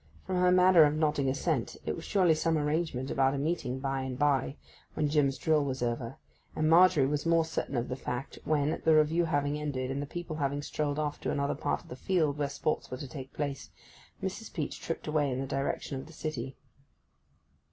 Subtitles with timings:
[0.25, 4.01] From her manner of nodding assent it was surely some arrangement about a meeting by
[4.01, 4.55] and by
[4.95, 6.17] when Jim's drill was over,
[6.55, 10.07] and Margery was more certain of the fact when, the Review having ended, and the
[10.07, 13.31] people having strolled off to another part of the field where sports were to take
[13.33, 13.69] place,
[14.23, 14.51] Mrs.
[14.51, 16.57] Peach tripped away in the direction of the city.